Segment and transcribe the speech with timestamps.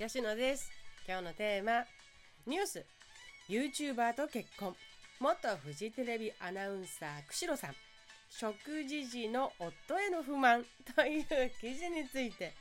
[0.00, 0.72] 吉野です。
[1.06, 1.84] 今日のテーマ
[2.46, 2.86] ニュース。
[3.50, 4.74] YouTuber と結婚。
[5.20, 7.74] 元フジテレビアナウンサー釧路さん。
[8.30, 10.64] 食事時の夫への不満。
[10.96, 11.24] という
[11.60, 12.54] 記事について。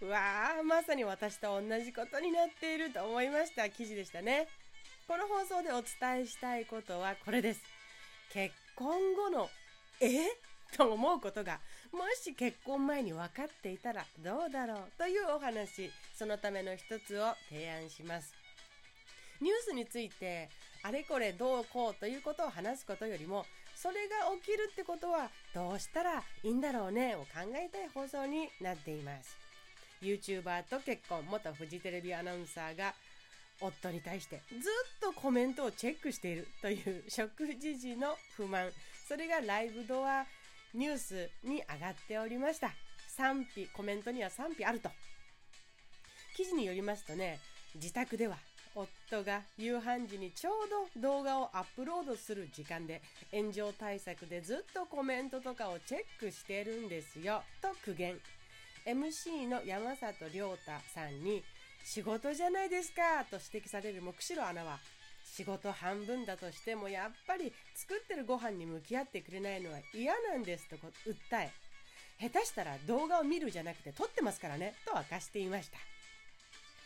[0.08, 3.68] わあまさに私と同じことになっていると思いました。
[3.68, 4.48] 記事でしたね。
[5.06, 7.60] この放送でお伝えしたいことはこれです。
[8.32, 9.50] 結婚後の
[10.00, 10.24] え？
[10.74, 11.60] と思うことが
[11.92, 18.34] もし結婚前に分かっていたらどうだろうというお話そのための一つを提案します。
[19.40, 20.48] ニュースについて
[20.82, 29.36] あれこれどうこうということを話すことよりもそれが起きるってことはどうしたらいいんだろうねを考えたい放送になっています。
[30.02, 32.94] YouTuber と結婚元フジテレビアナウンサーが
[33.60, 34.60] 夫に対してずっ
[35.00, 38.70] とコメントをチェックしているという食事時の不満。
[39.08, 40.26] それがライブドア
[40.74, 42.70] ニュースに上がっておりました。
[43.16, 44.90] 賛否コメントには賛否あると。
[46.36, 47.40] 記事によりますとね
[47.74, 48.36] 自宅では
[48.74, 50.52] 夫が夕飯時にちょう
[50.94, 53.02] ど動画をアップロードする時間で
[53.32, 58.20] 炎上対策でずっとコメントとかをチェックしてるんですよと苦言。
[58.86, 61.42] MC の山里亮太さんに
[61.84, 64.78] 仕事じゃないですかと指摘される目白アナは
[65.34, 71.50] 仕事半分だとしてもやっぱり作ってるご飯に向き合ってくれないのは嫌なんですと訴え
[72.20, 75.78] 下手したら動画を見るじゃなくて撮ってますからねと明かしていました。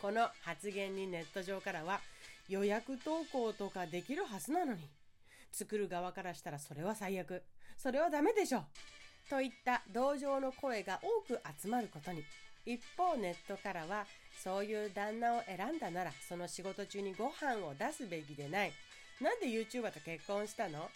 [0.03, 2.01] この発言にネット上からは
[2.49, 4.79] 予約投稿とかできるはずなのに
[5.53, 7.41] 作る側からしたらそれは最悪
[7.77, 8.65] それはダメでしょ
[9.29, 12.21] といった同情の声が多く集まることに
[12.65, 14.05] 一方ネットからは
[14.41, 18.71] そういう旦那を選んだならその仕事中にご飯を出すべきでない。
[19.21, 20.89] なんで YouTuber と結婚したの？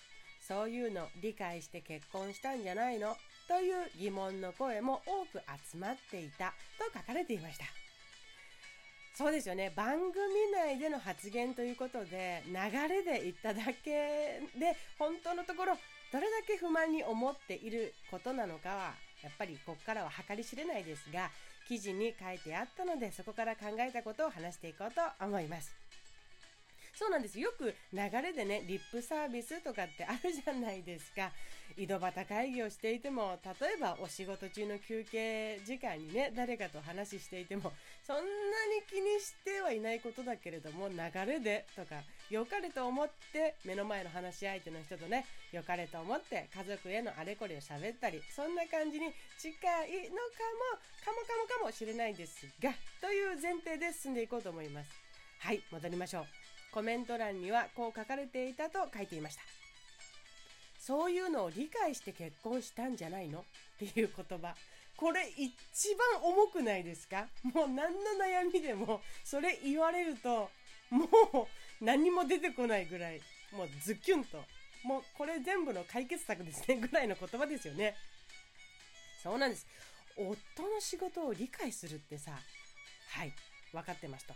[0.48, 3.16] そういうの理解して結婚したんじゃないの？
[3.48, 6.54] という疑問の声も多く集まっていた。
[6.78, 7.66] と書かれていました。
[9.16, 9.72] そうですよね。
[9.76, 10.14] 番組
[10.54, 12.54] 内での発言ということで流
[12.88, 15.78] れで言っただけで本当のところ
[16.14, 18.94] どれだけ不満に思っていることなのかは
[19.24, 21.30] やっぱりここからは計り知れないですが
[21.68, 25.87] 記事に書いてあったのでそこから考えたことを話していこうと思います。
[26.98, 27.40] そうなんです。
[27.40, 31.32] よく流れでねリップサービスとかってあるじゃないですか。
[31.78, 37.72] 井戸端会議をしていても例えばお仕事中の休憩時間にね誰かと話していても
[38.06, 38.26] そんなに
[38.90, 40.96] 気にしてはいないことだけれども流
[41.28, 49.52] れでとか良かれと思って目の前の話し相手の人とね良かれと思って家族へのあれこれを喋ったりそんな感じに近
[49.86, 50.42] いのか
[50.74, 54.90] もかもかもかもしれないですがという前提で進んでいこうと思います。
[55.40, 56.47] はい戻りましょう。
[56.72, 59.42] コメント欄にはこう書かれていたと書いていました。
[60.80, 63.40] そういうのを理解して結婚したんじゃないの？
[63.40, 63.44] っ
[63.80, 64.56] ていう言葉。
[64.96, 67.28] これ一番重くないですか？
[67.44, 70.50] もう何の悩みでもそれ言われると
[70.90, 71.06] も
[71.82, 73.20] う何も出てこないぐらい。
[73.52, 74.38] もうズキュンと。
[74.84, 76.78] もうこれ全部の解決策ですね。
[76.78, 77.96] ぐらいの言葉ですよね。
[79.22, 79.66] そうなんです。
[80.16, 83.34] 夫の仕事を理解するってさはい
[83.74, 84.34] 分かってますと。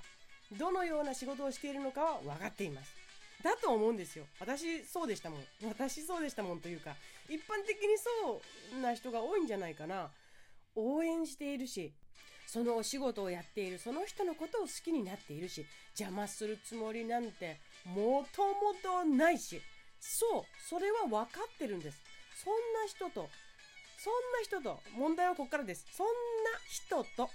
[0.57, 2.91] どのような仕事をしているのかは分かっています。
[3.44, 4.25] だと思うんですよ。
[4.39, 5.39] 私そうでしたもん。
[5.67, 6.95] 私そうでしたもんというか、
[7.28, 8.41] 一般的にそ
[8.78, 10.09] うな人が多いんじゃないかな。
[10.75, 11.91] 応援しているし、
[12.45, 15.66] そのお仕事をやっているその人のことを好きになっているし、
[15.97, 19.62] 邪魔するつもりなんてもともとないし、
[20.00, 21.97] そう、それは分かってるんです。
[22.44, 23.29] そんな人と、
[23.97, 25.85] そんな人と、問題はここからです。
[25.91, 26.12] そんな
[26.69, 27.29] 人と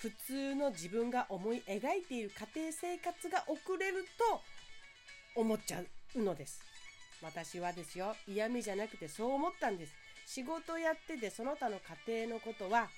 [0.00, 4.40] 普通の自分が思い描いている家庭生活が送れると
[5.38, 5.82] 思っちゃ
[6.14, 6.62] うのです。
[7.22, 9.92] 私はですよ、嫌味じゃなくてそう思ったんです。
[10.24, 12.88] 仕事やっててその他の家庭のことは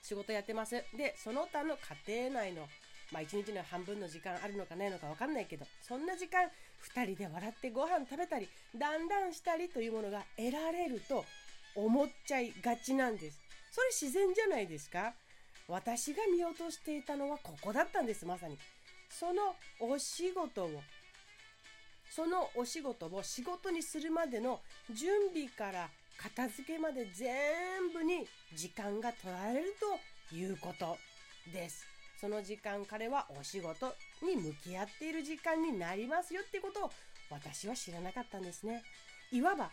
[0.00, 0.76] 仕事やってます。
[0.96, 2.68] で、その他の家庭内の
[3.10, 6.48] まあ一日の半分の時間あるのかないのかわかんないけど、そんな時間
[6.94, 8.48] 2人で笑ってご飯食べたり、
[8.78, 11.24] だんだんしたりというものが得られると
[11.74, 13.40] 思っちゃいがちなんです。
[13.72, 15.14] それ自然じゃないですか？
[15.68, 18.24] 私が見落としていたのはここだったんです。
[18.24, 18.58] まさに。
[19.08, 20.70] そのお仕事を
[22.10, 24.60] そのお仕事を仕事にするまでの
[24.90, 29.74] 準備から片付けまで全部に時間が取られる
[30.30, 30.96] ということ
[31.52, 31.84] です。
[32.20, 36.90] その時間彼はお仕事に向き合っている時間になりますよってことを
[37.30, 38.82] 私は知らなかったんですね。
[39.30, 39.70] いわば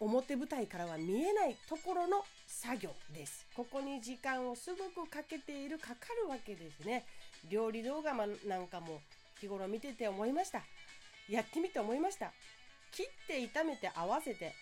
[0.00, 3.46] 表舞台からは見えないところの作業です。
[3.54, 7.04] ここに時間をすごくかけている、かかるわけですね。
[7.48, 8.24] 料理動画な
[8.58, 9.00] んかも
[9.40, 10.62] 日頃見てて思いました。
[11.28, 12.32] やってみて思いました。
[12.92, 14.52] 切って炒めて合わせて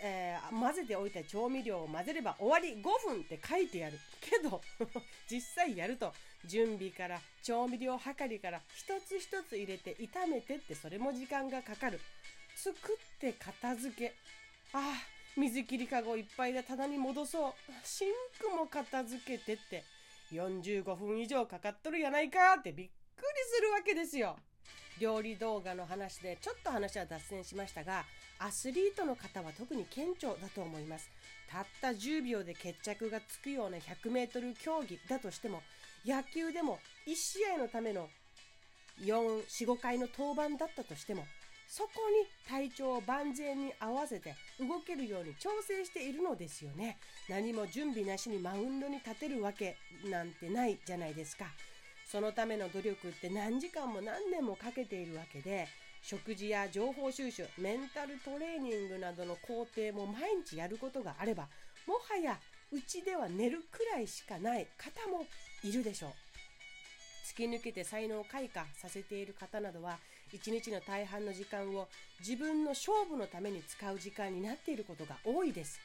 [0.00, 4.60] えー、混ぜておいた調味料を混ぜれば終わり5分って書いてあるけど
[5.28, 6.14] 実際やると
[6.44, 12.00] 準備から調味料はかりから一つ一つ入れて炒めてってそれも時間がかかる
[12.54, 14.14] 作って片付け
[14.72, 14.82] ああ
[15.36, 17.52] 水切りかごいっぱいで棚に戻そう。
[17.84, 19.84] シンクも片付けてって。
[20.32, 23.26] 45分以上かかっとるやないかってびっくり
[23.56, 24.36] するわけですよ。
[25.00, 28.04] 料理動画の話でちょっと話は脱線しましたが
[28.40, 31.08] アスリートの方は特に顕著だと思います。
[31.50, 35.62] たった10秒で決着がつくような 100m 競技だとしても
[36.04, 38.08] 野球でも1試合のための
[39.00, 41.24] 445回の登板だったとしても
[41.68, 46.96] そこに体調を万全に合わせて動けるように調整しているのですよね。
[47.28, 49.76] 何も準備なしにマウンドに立てるわけ
[50.10, 51.44] なんてないじゃないですか。
[52.10, 55.68] そのための努力って何時間も何年もかけているわけで
[56.02, 61.48] 食事や情報収集メンタルトレーニングなどの工程も毎日やることがあれば
[61.86, 62.38] もはや
[62.72, 65.26] うちでは寝るくらいしかない方も
[65.62, 66.27] いるでしょう。
[67.28, 69.98] 突き抜けて才能を開花させている方などは
[70.32, 71.86] 一日の大半の時間を
[72.20, 75.78] 自分の勝負のために使う時間になっていることが多いです。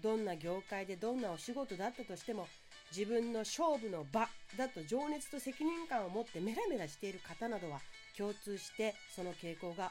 [0.00, 2.46] どんな業界でどんなお仕事だったとしても
[2.96, 7.80] 自分の勝負の場だと情熱と責任感を持ってメラメラしている方などは
[8.16, 9.90] 共通してその傾向が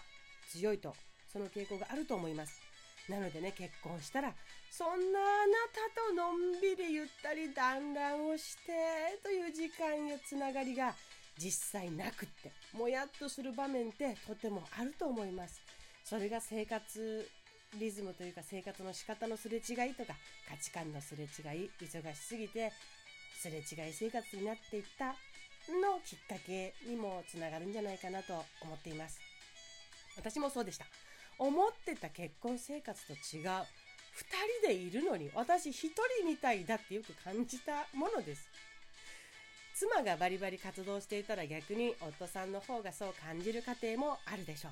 [0.50, 0.96] 強いと
[1.32, 2.73] その傾向があると思います。
[3.10, 4.34] なのでね結婚したら
[4.72, 10.96] そんなあなたとのんびりゆったり団らんをしてという時間やつながりが
[11.38, 15.62] 実際なくってもやっとする場面ってとてもあると思います。
[16.04, 17.30] それが生活
[17.80, 19.60] リズムというか生活の仕方のすれ違
[19.90, 20.14] いとか
[20.48, 21.28] 価値観のすれ違
[21.58, 22.72] い忙しすぎて
[23.42, 29.20] すれ違い生活になっていったのきっかけにもつながるんじゃないかなと思っています。
[30.16, 30.86] 私もそうでした。
[31.38, 33.48] 思ってた結婚生活と違う。
[33.48, 33.66] 2
[34.62, 38.48] 人でいるのに私1人みたいだってよく感じたものです。
[39.76, 44.70] 妻がバリバリ活動していたら逆に夫さんの方がそう感じる家庭もあるでしょ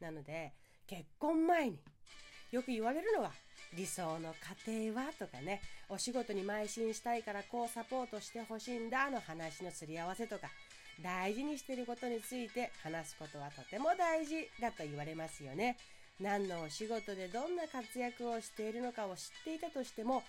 [0.00, 0.04] う。
[0.04, 0.52] なので
[0.86, 1.78] 結婚前に
[2.50, 3.30] よく言われるのは
[3.74, 4.34] 理想の
[4.66, 10.48] 家庭はとかねお仕事に邁進したいからこうサポートしてほしいんだの話のすり合わせとか
[11.00, 15.76] 大事にしてることについて話すことはとても大事だと言われますよね。
[16.20, 20.22] 何のお仕事でどんな活躍をしているのかを知っていたとしても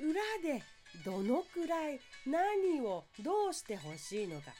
[0.00, 0.62] 裏で
[1.04, 4.52] どのくらい何をどうしてほしいのか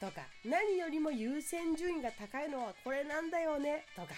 [0.00, 4.08] とか何よりも優先順位が高いのはこれなんだよねとか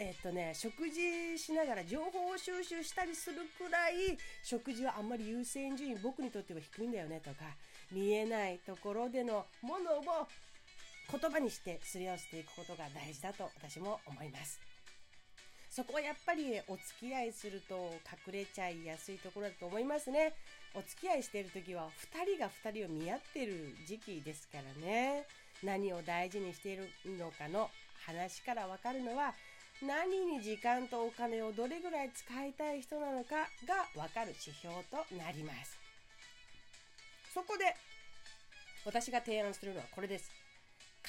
[0.00, 7.36] えっとね、食事しながら情報を収集したりするくらい食事はあんまり優先順位僕にとっては低いんだよねとか
[7.90, 10.28] 見えないところでのものを
[11.10, 14.60] 言葉にしてすり合わせていくことが大事だと私も思います。
[15.68, 17.74] そこはやっぱりお付き合いすると
[18.26, 20.32] 隠れちゃいやすいところだと思いますね。
[20.74, 25.24] お付き合いしている時は2人が2人を見合ってる時期ですからね。
[25.64, 27.68] 何を大事にしているのかの
[28.06, 29.34] 話からわかるのは
[29.80, 35.78] 何に時間とお金をどれぐらい使いたい人なのかがわかる指標となります。
[37.32, 37.76] そこで
[38.84, 40.30] 私が提案するのはこれです。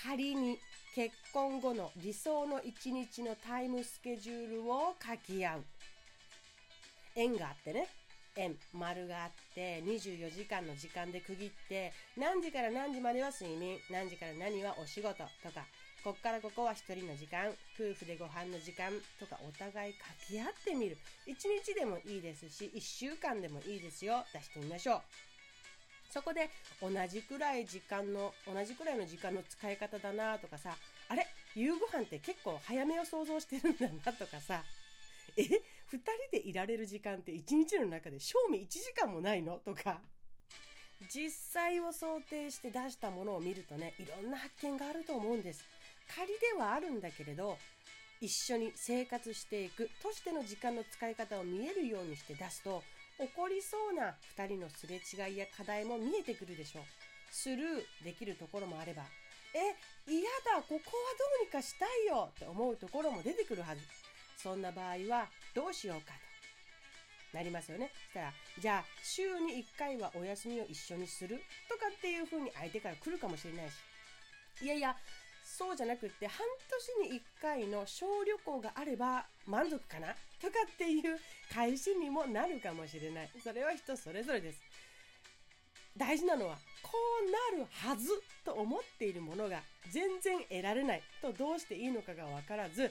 [0.03, 0.59] 仮に
[0.93, 5.63] 結婚後の理想の一日のタイムスケジュールを書き合う。
[7.15, 7.87] 円があってね。
[8.35, 15.65] 円、丸があって24時間の時間で区切って何時から何時までは睡眠、何時から何はお仕事とか
[16.03, 18.89] こっからここは一人の時間、夫婦でご飯の時間
[19.19, 19.93] とかお互い
[20.27, 20.97] 書き合ってみる。
[21.27, 24.23] 一日でもいいですし、一週間でもいいですよ。
[24.33, 25.01] 出してみましょう。
[26.09, 26.49] そこで
[26.81, 30.75] 同じくらい時間の、同じくらいの時間の使い方だなとかさ、
[31.09, 31.27] あれ？
[31.53, 34.63] 夕ご飯って結構早めを想像してるんだなとかさ、
[35.35, 35.43] え？
[35.43, 35.61] 二人
[36.31, 39.59] でいられる時間って一日の中で賞味1時間もないの？
[39.65, 39.97] とか、
[41.13, 45.65] 実際を想定して出したものを見るとね、いろんな発見があると思うんです。
[46.15, 47.57] 仮ではあるんだけれど
[48.21, 52.83] 一緒に生活していくとしての時間の使い方を見えるようにして出すと
[53.17, 56.83] 起こりそうな2人のすれ違いや課題も見えてくるでしょう。
[57.31, 59.03] スルーできるところもあれば
[59.53, 59.75] え
[60.09, 60.81] 嫌だここはど
[61.41, 63.81] うにかしたいよって思うところも出てくるはず。
[64.37, 67.37] そんな場合はどうしようかと。
[67.37, 67.91] なりますよね。
[67.93, 73.73] そしたらじゃあ週に1回はお休みを一緒にするとかっていう風に相手から来るかもしれないし。
[74.61, 74.95] いやいや
[75.59, 76.37] そうじゃなくって半
[77.03, 80.07] 年に1回の小旅行があれば満足かな
[80.39, 81.19] とかっていう
[81.53, 83.29] 返しにもなるかもしれない。
[83.43, 84.61] それは人それぞれです。
[85.97, 86.91] 大事なのはこ
[87.51, 88.07] うなるはず
[88.45, 89.59] と思っているものが
[89.91, 92.89] 全然得られないとどうしていいのかが分からず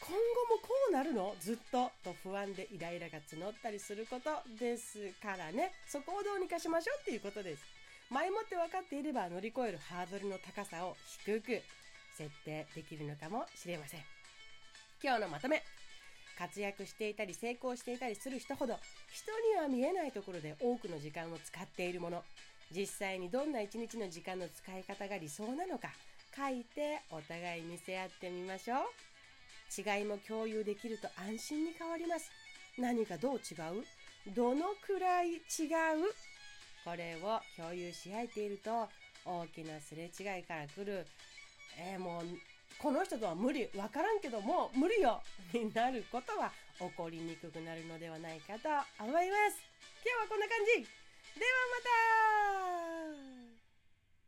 [0.00, 5.70] 今後もこうなるのずっとと不安でイライラが募ったりすることですからね。
[5.86, 7.62] そこをどうにかしましょうっていうことです。
[8.10, 11.62] 前もって分かっていれば乗り越えるハードルの高さを低く
[12.18, 14.00] 設定できるのかもしれません。
[15.02, 15.62] 今日のまとめ。
[16.36, 18.74] 活躍していたり成功していたりする人ほど
[19.12, 22.24] 人には見えないところで多くの時間を使っているもの。
[22.74, 25.90] 実際にどんな一日の時間の使い方が理想なのか
[26.36, 28.78] 書いてお互い見せ合ってみましょう。
[29.76, 32.28] 違いも共有できると安心に変わります。
[32.76, 33.84] 何がどう違う？
[34.34, 35.40] どのくらい違う？
[36.84, 38.88] これを共有し合えていると
[39.24, 41.06] 大きなすれ違いから来る、
[41.78, 42.22] えー、もう
[42.78, 45.22] この人とは無理分からんけどもう無理よ。
[45.52, 48.68] になることは起こりにくくなるのではないかと
[49.04, 49.62] 思います。
[50.02, 50.72] 今日はこんな感じ。
[50.72, 51.52] では
[52.88, 52.99] また。